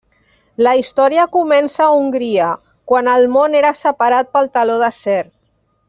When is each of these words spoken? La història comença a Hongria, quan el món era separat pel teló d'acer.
La 0.67 0.71
història 0.77 1.25
comença 1.35 1.83
a 1.87 1.91
Hongria, 1.99 2.47
quan 2.93 3.13
el 3.17 3.29
món 3.37 3.59
era 3.63 3.75
separat 3.85 4.33
pel 4.39 4.51
teló 4.59 4.81
d'acer. 4.87 5.21